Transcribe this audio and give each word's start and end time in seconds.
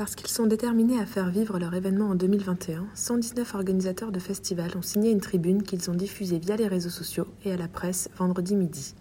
Parce 0.00 0.14
qu'ils 0.14 0.28
sont 0.30 0.46
déterminés 0.46 0.98
à 0.98 1.04
faire 1.04 1.28
vivre 1.28 1.58
leur 1.58 1.74
événement 1.74 2.08
en 2.08 2.14
2021, 2.14 2.86
119 2.94 3.54
organisateurs 3.54 4.12
de 4.12 4.18
festivals 4.18 4.74
ont 4.74 4.80
signé 4.80 5.10
une 5.10 5.20
tribune 5.20 5.62
qu'ils 5.62 5.90
ont 5.90 5.94
diffusée 5.94 6.38
via 6.38 6.56
les 6.56 6.68
réseaux 6.68 6.88
sociaux 6.88 7.26
et 7.44 7.52
à 7.52 7.58
la 7.58 7.68
presse 7.68 8.08
vendredi 8.16 8.56
midi. 8.56 8.94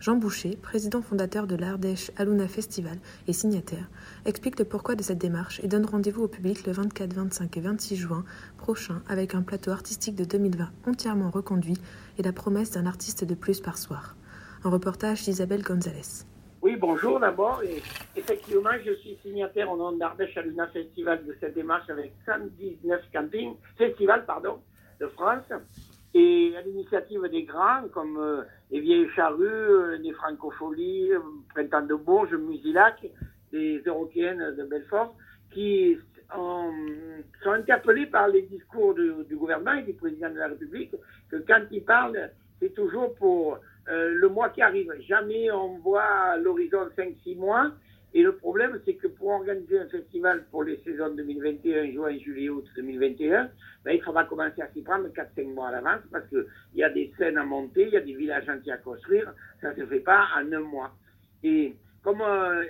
Jean 0.00 0.16
Boucher, 0.16 0.58
président 0.60 1.02
fondateur 1.02 1.46
de 1.46 1.54
l'Ardèche 1.54 2.10
Aluna 2.16 2.48
Festival 2.48 2.98
et 3.28 3.32
signataire, 3.32 3.88
explique 4.24 4.58
le 4.58 4.64
pourquoi 4.64 4.96
de 4.96 5.04
cette 5.04 5.18
démarche 5.18 5.60
et 5.62 5.68
donne 5.68 5.86
rendez-vous 5.86 6.24
au 6.24 6.28
public 6.28 6.66
le 6.66 6.72
24, 6.72 7.12
25 7.12 7.56
et 7.56 7.60
26 7.60 7.94
juin 7.94 8.24
prochain 8.58 9.02
avec 9.08 9.36
un 9.36 9.42
plateau 9.42 9.70
artistique 9.70 10.16
de 10.16 10.24
2020 10.24 10.68
entièrement 10.88 11.30
reconduit 11.30 11.78
et 12.18 12.24
la 12.24 12.32
promesse 12.32 12.72
d'un 12.72 12.86
artiste 12.86 13.22
de 13.22 13.36
plus 13.36 13.60
par 13.60 13.78
soir. 13.78 14.16
Un 14.64 14.70
reportage 14.70 15.22
d'Isabelle 15.22 15.62
Gonzalez. 15.62 16.26
Oui, 16.62 16.76
bonjour 16.76 17.18
d'abord. 17.18 17.62
Effectivement, 18.14 18.70
je 18.84 18.92
suis 18.96 19.16
signataire 19.22 19.72
au 19.72 19.78
nom 19.78 19.92
d'Ardèche 19.92 20.36
Aluna 20.36 20.66
Festival 20.66 21.24
de 21.24 21.34
cette 21.40 21.54
démarche 21.54 21.88
avec 21.88 22.12
119 22.26 23.00
campings, 23.14 23.54
festivals 23.78 24.26
pardon, 24.26 24.60
de 25.00 25.06
France. 25.06 25.50
Et 26.12 26.52
à 26.58 26.60
l'initiative 26.60 27.22
des 27.30 27.44
grands, 27.44 27.88
comme 27.94 28.18
euh, 28.18 28.42
les 28.70 28.80
Vieilles 28.80 29.08
Charrues, 29.16 29.46
euh, 29.46 29.96
les 30.02 30.12
Francopholies, 30.12 31.12
euh, 31.12 31.20
Printemps 31.54 31.86
de 31.86 31.94
Bourges, 31.94 32.34
Musilac, 32.34 33.06
les 33.52 33.80
Européennes 33.86 34.54
de 34.58 34.64
Belfort, 34.64 35.14
qui 35.52 35.96
sont 36.34 37.50
interpellés 37.52 38.06
par 38.06 38.28
les 38.28 38.42
discours 38.42 38.94
du, 38.94 39.34
gouvernement 39.34 39.78
et 39.78 39.82
du 39.82 39.94
président 39.94 40.28
de 40.28 40.36
la 40.36 40.48
République, 40.48 40.94
que 41.30 41.36
quand 41.36 41.62
ils 41.70 41.82
parlent, 41.82 42.30
c'est 42.60 42.74
toujours 42.74 43.14
pour 43.14 43.58
euh, 43.90 44.14
le 44.14 44.28
mois 44.28 44.50
qui 44.50 44.62
arrive. 44.62 44.92
Jamais 45.08 45.50
on 45.50 45.78
voit 45.78 46.36
l'horizon 46.36 46.88
5-6 46.96 47.36
mois. 47.36 47.72
Et 48.12 48.22
le 48.22 48.34
problème, 48.34 48.80
c'est 48.84 48.94
que 48.94 49.06
pour 49.06 49.28
organiser 49.28 49.78
un 49.78 49.86
festival 49.86 50.44
pour 50.50 50.64
les 50.64 50.80
saisons 50.84 51.14
2021, 51.14 51.92
juin, 51.92 52.18
juillet, 52.18 52.48
août 52.48 52.66
2021, 52.74 53.50
ben, 53.84 53.92
il 53.92 54.02
faudra 54.02 54.24
commencer 54.24 54.60
à 54.62 54.68
s'y 54.72 54.82
prendre 54.82 55.08
4-5 55.08 55.54
mois 55.54 55.68
à 55.68 55.72
l'avance 55.72 56.00
parce 56.10 56.26
qu'il 56.28 56.44
y 56.74 56.82
a 56.82 56.90
des 56.90 57.12
scènes 57.16 57.38
à 57.38 57.44
monter, 57.44 57.84
il 57.84 57.92
y 57.92 57.96
a 57.96 58.00
des 58.00 58.14
villages 58.14 58.48
entiers 58.48 58.72
à 58.72 58.78
construire. 58.78 59.32
Ça 59.60 59.72
ne 59.72 59.76
se 59.76 59.86
fait 59.86 60.00
pas 60.00 60.26
en 60.36 60.52
un 60.52 60.60
mois. 60.60 60.90
Et 61.44 61.76
comme 62.02 62.20
euh, 62.20 62.64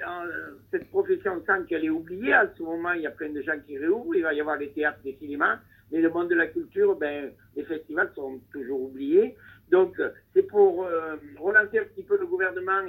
cette 0.70 0.91
profession 0.91 1.42
sent 1.46 1.64
qu'elle 1.68 1.86
est 1.86 1.91
oubliée, 1.91 2.34
à 2.34 2.50
ce 2.56 2.62
moment, 2.62 2.92
il 2.92 3.02
y 3.02 3.06
a 3.06 3.10
plein 3.10 3.30
de 3.30 3.41
gens 3.41 3.58
qui 3.66 3.78
réouvrent, 3.78 4.14
il 4.14 4.22
va 4.22 4.34
y 4.34 4.41
avoir 4.41 4.58
les 4.58 4.70
théâtres, 4.70 4.98
les 5.04 5.14
cinémas, 5.14 5.58
mais 5.91 6.00
le 6.00 6.10
monde 6.10 6.28
de 6.28 6.34
la 6.34 6.48
culture, 6.48 6.96
ben, 6.96 7.32
les 7.56 7.64
festivals 7.64 8.10
sont 8.14 8.41
toujours 8.52 8.82
oubliés. 8.82 9.36
Donc, 9.70 10.00
c'est 10.34 10.42
pour 10.42 10.84
euh, 10.84 11.16
relancer 11.38 11.78
un 11.78 11.84
petit 11.84 12.02
peu 12.02 12.18
le 12.18 12.26
gouvernement 12.26 12.82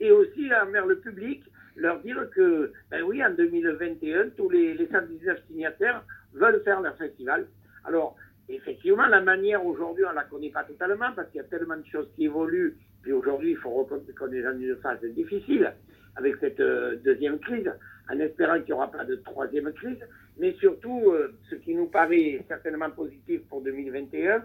et 0.00 0.10
aussi 0.10 0.50
envers 0.54 0.86
le 0.86 0.98
public, 0.98 1.42
leur 1.76 2.00
dire 2.00 2.28
que, 2.34 2.72
ben 2.90 3.02
oui, 3.02 3.24
en 3.24 3.30
2021, 3.30 4.30
tous 4.36 4.48
les, 4.50 4.74
les 4.74 4.86
119 4.88 5.38
signataires 5.48 6.04
veulent 6.34 6.62
faire 6.64 6.80
leur 6.80 6.96
festival. 6.96 7.46
Alors, 7.84 8.16
effectivement, 8.48 9.06
la 9.06 9.20
manière 9.20 9.64
aujourd'hui, 9.64 10.04
on 10.04 10.10
ne 10.10 10.14
la 10.14 10.24
connaît 10.24 10.50
pas 10.50 10.64
totalement 10.64 11.12
parce 11.14 11.28
qu'il 11.30 11.38
y 11.38 11.44
a 11.44 11.48
tellement 11.48 11.76
de 11.76 11.86
choses 11.86 12.08
qui 12.14 12.24
évoluent. 12.24 12.76
Puis 13.02 13.12
aujourd'hui, 13.12 13.52
il 13.52 13.56
faut 13.56 13.70
reconnaître 13.70 14.14
qu'on 14.14 14.32
est 14.32 14.42
dans 14.42 14.58
une 14.58 14.76
phase 14.76 15.04
difficile 15.04 15.72
avec 16.16 16.36
cette 16.40 16.60
euh, 16.60 16.96
deuxième 17.04 17.38
crise, 17.38 17.70
en 18.10 18.18
espérant 18.18 18.56
qu'il 18.56 18.66
n'y 18.66 18.72
aura 18.72 18.90
pas 18.90 19.04
de 19.04 19.16
troisième 19.16 19.70
crise. 19.72 19.98
Mais 20.38 20.54
surtout, 20.54 21.10
euh, 21.10 21.34
ce 21.50 21.56
qui 21.56 21.74
nous 21.74 21.86
paraît 21.86 22.42
certainement 22.48 22.90
positif 22.90 23.42
pour 23.48 23.60
2021, 23.62 24.44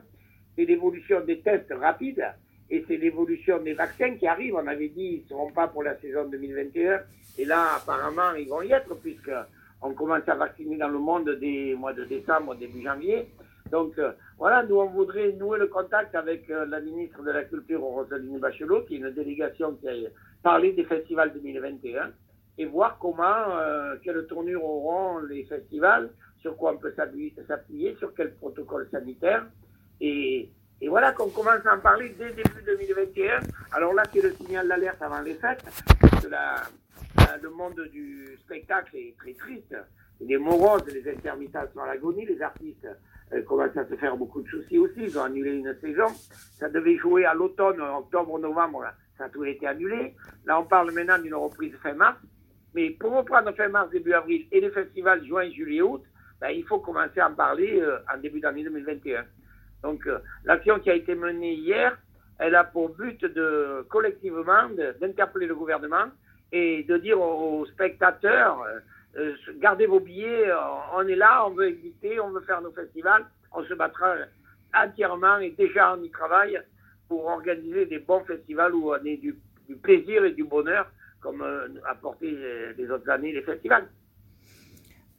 c'est 0.55 0.65
l'évolution 0.65 1.21
des 1.21 1.39
tests 1.39 1.73
rapides 1.73 2.25
et 2.71 2.83
c'est 2.87 2.97
l'évolution 2.97 3.61
des 3.61 3.73
vaccins 3.73 4.15
qui 4.15 4.25
arrivent. 4.25 4.55
On 4.55 4.65
avait 4.65 4.87
dit 4.87 5.09
qu'ils 5.09 5.23
ne 5.23 5.27
seront 5.27 5.51
pas 5.51 5.67
pour 5.67 5.83
la 5.83 5.97
saison 5.99 6.27
2021 6.29 7.01
et 7.37 7.45
là, 7.45 7.75
apparemment, 7.75 8.33
ils 8.33 8.47
vont 8.47 8.61
y 8.61 8.71
être 8.71 8.95
puisque 8.95 9.31
on 9.81 9.93
commence 9.93 10.27
à 10.27 10.35
vacciner 10.35 10.77
dans 10.77 10.87
le 10.87 10.99
monde 10.99 11.29
des 11.39 11.75
mois 11.75 11.93
de 11.93 12.05
décembre, 12.05 12.55
début 12.55 12.81
janvier. 12.81 13.27
Donc 13.71 13.97
euh, 13.99 14.11
voilà, 14.37 14.63
nous 14.63 14.75
on 14.75 14.87
voudrait 14.87 15.33
nouer 15.33 15.59
le 15.59 15.67
contact 15.67 16.15
avec 16.15 16.49
euh, 16.49 16.65
la 16.65 16.81
ministre 16.81 17.23
de 17.23 17.31
la 17.31 17.43
Culture, 17.43 17.81
Rosaline 17.81 18.39
Bachelot, 18.39 18.81
qui 18.81 18.95
est 18.95 18.97
une 18.97 19.11
délégation 19.11 19.75
qui 19.75 19.87
a 19.87 19.93
parlé 20.43 20.73
des 20.73 20.83
festivals 20.83 21.31
2021, 21.33 22.11
et 22.57 22.65
voir 22.65 22.97
comment, 22.99 23.23
euh, 23.23 23.95
quelle 24.03 24.25
tournure 24.27 24.63
auront 24.63 25.19
les 25.19 25.43
festivals, 25.45 26.09
sur 26.41 26.57
quoi 26.57 26.73
on 26.73 26.77
peut 26.77 26.93
s'appuyer, 26.95 27.95
sur 27.97 28.13
quel 28.13 28.33
protocole 28.35 28.87
sanitaire. 28.91 29.45
Et, 30.01 30.49
et 30.81 30.89
voilà 30.89 31.11
qu'on 31.11 31.29
commence 31.29 31.65
à 31.65 31.75
en 31.75 31.79
parler 31.79 32.15
dès 32.17 32.31
début 32.31 32.63
2021. 32.65 33.39
Alors 33.71 33.93
là, 33.93 34.03
c'est 34.11 34.21
le 34.21 34.33
signal 34.33 34.67
d'alerte 34.67 34.99
avant 35.01 35.21
les 35.21 35.35
fêtes, 35.35 35.63
parce 35.99 36.23
que 36.23 36.27
la, 36.27 36.63
le 37.41 37.49
monde 37.51 37.79
du 37.91 38.35
spectacle 38.43 38.95
est 38.97 39.15
très 39.17 39.33
triste. 39.33 39.75
Il 40.19 40.31
est 40.31 40.39
morose, 40.39 40.83
les 40.87 41.07
intermittents 41.11 41.63
sont 41.73 41.81
à 41.81 41.87
l'agonie, 41.87 42.25
les 42.25 42.41
artistes 42.41 42.87
euh, 43.33 43.43
commencent 43.43 43.77
à 43.77 43.85
se 43.85 43.95
faire 43.95 44.17
beaucoup 44.17 44.41
de 44.41 44.47
soucis 44.47 44.79
aussi. 44.79 45.03
Ils 45.03 45.17
ont 45.19 45.23
annulé 45.23 45.51
une 45.51 45.75
saison. 45.81 46.07
Ça 46.59 46.67
devait 46.67 46.97
jouer 46.97 47.25
à 47.25 47.35
l'automne, 47.35 47.79
octobre, 47.81 48.39
novembre, 48.39 48.85
ça 49.17 49.25
a 49.25 49.29
tout 49.29 49.45
été 49.45 49.67
annulé. 49.67 50.15
Là, 50.45 50.59
on 50.59 50.65
parle 50.65 50.91
maintenant 50.91 51.19
d'une 51.19 51.35
reprise 51.35 51.73
fin 51.83 51.93
mars. 51.93 52.17
Mais 52.73 52.89
pour 52.91 53.11
reprendre 53.11 53.51
fin 53.53 53.67
mars, 53.67 53.91
début 53.91 54.13
avril 54.13 54.47
et 54.51 54.61
les 54.61 54.71
festivals 54.71 55.25
juin, 55.25 55.49
juillet, 55.51 55.81
août, 55.81 56.03
ben, 56.39 56.49
il 56.49 56.63
faut 56.63 56.79
commencer 56.79 57.19
à 57.19 57.29
en 57.29 57.35
parler 57.35 57.79
euh, 57.79 57.99
en 58.11 58.19
début 58.19 58.39
d'année 58.39 58.63
2021. 58.63 59.25
Donc, 59.83 60.05
euh, 60.07 60.19
l'action 60.45 60.79
qui 60.79 60.89
a 60.89 60.95
été 60.95 61.15
menée 61.15 61.53
hier, 61.53 61.97
elle 62.39 62.55
a 62.55 62.63
pour 62.63 62.89
but 62.89 63.23
de 63.23 63.85
collectivement 63.89 64.69
d'interpeller 64.99 65.47
le 65.47 65.55
gouvernement 65.55 66.05
et 66.51 66.83
de 66.83 66.97
dire 66.97 67.19
aux 67.19 67.65
spectateurs 67.67 68.61
euh, 68.61 68.79
euh, 69.17 69.35
gardez 69.59 69.87
vos 69.87 69.99
billets, 69.99 70.49
on 70.93 71.05
est 71.07 71.15
là, 71.15 71.45
on 71.45 71.51
veut 71.51 71.67
exister, 71.67 72.19
on 72.19 72.29
veut 72.29 72.41
faire 72.41 72.61
nos 72.61 72.71
festivals, 72.71 73.25
on 73.51 73.63
se 73.63 73.73
battra 73.73 74.15
entièrement 74.73 75.37
et 75.39 75.51
déjà 75.51 75.93
on 75.95 76.01
y 76.01 76.09
travaille 76.09 76.59
pour 77.09 77.25
organiser 77.25 77.85
des 77.87 77.99
bons 77.99 78.23
festivals 78.23 78.73
où 78.73 78.91
on 78.91 79.05
ait 79.05 79.17
du, 79.17 79.35
plaisir 79.83 80.23
et 80.23 80.31
du 80.31 80.45
bonheur 80.45 80.89
comme 81.19 81.45
apporté 81.89 82.37
les 82.77 82.89
autres 82.89 83.09
années 83.09 83.33
les 83.33 83.41
festivals. 83.41 83.87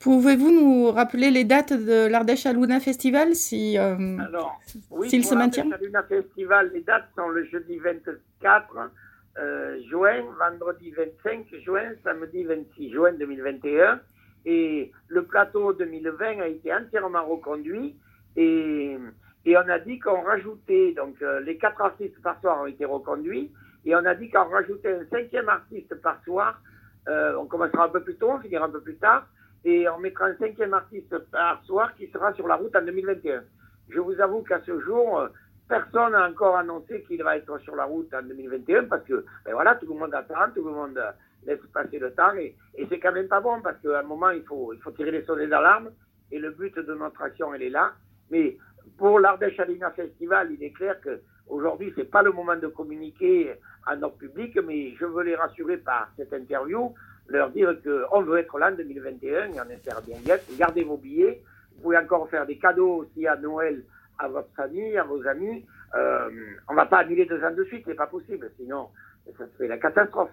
Pouvez-vous 0.02 0.50
nous 0.50 0.90
rappeler 0.90 1.30
les 1.30 1.44
dates 1.44 1.72
de 1.72 2.08
l'Ardèche 2.08 2.44
Aluna 2.46 2.80
Festival 2.80 3.36
si, 3.36 3.78
euh, 3.78 4.18
Alors, 4.18 4.60
oui, 4.90 5.08
s'il 5.08 5.24
se 5.24 5.36
maintient 5.36 5.70
Aluna 5.70 6.02
Festival, 6.02 6.72
les 6.74 6.80
dates 6.80 7.06
sont 7.16 7.28
le 7.28 7.44
jeudi 7.44 7.78
24 7.78 8.91
euh, 9.38 9.80
juin, 9.88 10.24
vendredi 10.41 10.91
25 10.91 11.46
juin, 11.64 11.92
samedi 12.02 12.42
26 12.42 12.91
juin 12.91 13.12
2021. 13.12 14.00
Et 14.44 14.91
le 15.06 15.22
plateau 15.22 15.72
2020 15.72 16.41
a 16.41 16.48
été 16.48 16.74
entièrement 16.74 17.24
reconduit 17.24 17.94
et, 18.34 18.96
et 19.44 19.56
on 19.56 19.68
a 19.68 19.78
dit 19.78 20.00
qu'on 20.00 20.22
rajoutait, 20.22 20.94
donc 20.96 21.22
euh, 21.22 21.38
les 21.42 21.56
quatre 21.58 21.80
artistes 21.80 22.20
par 22.22 22.41
soir 22.41 22.60
ont 22.60 22.66
été 22.66 22.84
reconduits 22.84 23.52
et 23.84 23.94
on 23.94 24.04
a 24.04 24.16
dit 24.16 24.30
qu'on 24.30 24.48
rajoutait 24.48 24.94
un 24.94 25.16
cinquième 25.16 25.48
artiste 25.48 25.94
par 26.02 26.20
soir. 26.24 26.60
Euh, 27.08 27.36
on 27.38 27.46
commencera 27.46 27.84
un 27.84 27.88
peu 27.88 28.02
plus 28.02 28.16
tôt, 28.16 28.30
on 28.30 28.41
finira 28.41 28.66
un 28.66 28.70
peu 28.70 28.80
plus 28.80 28.96
tard 28.96 29.28
et 29.64 29.88
on 29.88 29.98
mettra 29.98 30.26
un 30.26 30.36
cinquième 30.36 30.74
artiste 30.74 31.16
par 31.30 31.62
soir 31.64 31.94
qui 31.94 32.08
sera 32.08 32.32
sur 32.34 32.48
la 32.48 32.56
route 32.56 32.74
en 32.74 32.82
2021. 32.82 33.42
Je 33.88 34.00
vous 34.00 34.20
avoue 34.20 34.42
qu'à 34.42 34.60
ce 34.62 34.80
jour, 34.80 35.20
euh, 35.20 35.28
personne 35.68 36.12
n'a 36.12 36.28
encore 36.28 36.56
annoncé 36.56 37.02
qu'il 37.02 37.22
va 37.22 37.36
être 37.36 37.58
sur 37.60 37.76
la 37.76 37.84
route 37.84 38.12
en 38.14 38.22
2021 38.22 38.84
parce 38.84 39.04
que, 39.04 39.24
ben 39.44 39.52
voilà, 39.52 39.76
tout 39.76 39.86
le 39.86 39.98
monde 39.98 40.14
attend, 40.14 40.50
tout 40.54 40.64
le 40.64 40.72
monde 40.72 41.00
laisse 41.44 41.60
passer 41.72 41.98
le 41.98 42.12
temps 42.12 42.34
et, 42.34 42.56
et 42.74 42.86
c'est 42.88 42.98
quand 42.98 43.12
même 43.12 43.28
pas 43.28 43.40
bon 43.40 43.60
parce 43.62 43.78
qu'à 43.80 44.00
un 44.00 44.04
moment, 44.04 44.30
il 44.30 44.42
faut, 44.42 44.72
il 44.72 44.80
faut 44.80 44.90
tirer 44.92 45.10
les 45.10 45.24
sonnets 45.24 45.46
d'alarme 45.48 45.90
et 46.30 46.38
le 46.38 46.50
but 46.50 46.76
de 46.78 46.94
notre 46.94 47.22
action, 47.22 47.54
elle 47.54 47.62
est 47.62 47.70
là. 47.70 47.92
Mais 48.30 48.56
pour 48.96 49.20
l'Ardèche 49.20 49.60
Alina 49.60 49.90
Festival, 49.90 50.50
il 50.52 50.62
est 50.62 50.72
clair 50.72 51.00
que 51.00 51.20
aujourd'hui, 51.48 51.92
c'est 51.96 52.10
pas 52.10 52.22
le 52.22 52.32
moment 52.32 52.56
de 52.56 52.68
communiquer 52.68 53.54
à 53.86 53.96
notre 53.96 54.16
public, 54.16 54.58
mais 54.64 54.94
je 54.98 55.04
veux 55.04 55.22
les 55.22 55.36
rassurer 55.36 55.76
par 55.76 56.08
cette 56.16 56.32
interview 56.32 56.94
leur 57.32 57.50
dire 57.50 57.74
qu'on 57.82 58.22
veut 58.22 58.38
être 58.38 58.58
là 58.58 58.70
en 58.70 58.76
2021 58.76 59.52
et 59.52 59.60
on 59.60 59.70
espère 59.70 60.02
bien 60.02 60.18
y. 60.18 60.56
Gardez 60.56 60.84
vos 60.84 60.96
billets. 60.96 61.42
Vous 61.76 61.82
pouvez 61.82 61.98
encore 61.98 62.28
faire 62.28 62.46
des 62.46 62.58
cadeaux 62.58 63.04
aussi 63.04 63.26
à 63.26 63.36
Noël 63.36 63.82
à 64.18 64.28
votre 64.28 64.52
famille, 64.54 64.96
à 64.96 65.04
vos 65.04 65.26
amis. 65.26 65.64
Euh, 65.94 66.30
on 66.68 66.74
va 66.74 66.86
pas 66.86 66.98
annuler 66.98 67.26
deux 67.26 67.42
ans 67.44 67.50
de 67.54 67.64
suite, 67.64 67.84
c'est 67.86 67.94
pas 67.94 68.06
possible, 68.06 68.50
sinon 68.58 68.88
ça 69.36 69.44
serait 69.54 69.68
la 69.68 69.78
catastrophe. 69.78 70.30